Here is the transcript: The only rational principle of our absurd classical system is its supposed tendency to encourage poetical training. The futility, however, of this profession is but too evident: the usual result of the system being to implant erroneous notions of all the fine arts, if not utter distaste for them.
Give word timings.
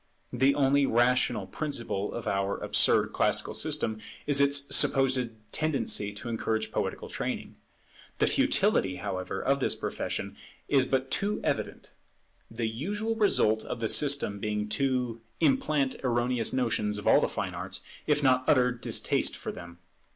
The 0.33 0.55
only 0.55 0.87
rational 0.87 1.45
principle 1.45 2.11
of 2.11 2.27
our 2.27 2.57
absurd 2.57 3.13
classical 3.13 3.53
system 3.53 3.99
is 4.25 4.41
its 4.41 4.75
supposed 4.75 5.29
tendency 5.51 6.11
to 6.13 6.27
encourage 6.27 6.71
poetical 6.71 7.07
training. 7.07 7.55
The 8.17 8.25
futility, 8.25 8.95
however, 8.95 9.39
of 9.43 9.59
this 9.59 9.75
profession 9.75 10.37
is 10.67 10.85
but 10.85 11.11
too 11.11 11.39
evident: 11.43 11.91
the 12.49 12.65
usual 12.65 13.15
result 13.15 13.63
of 13.63 13.79
the 13.79 13.87
system 13.89 14.39
being 14.39 14.67
to 14.69 15.21
implant 15.39 15.97
erroneous 16.03 16.51
notions 16.51 16.97
of 16.97 17.05
all 17.05 17.21
the 17.21 17.27
fine 17.29 17.53
arts, 17.53 17.81
if 18.07 18.23
not 18.23 18.43
utter 18.47 18.71
distaste 18.71 19.37
for 19.37 19.51
them. 19.51 19.77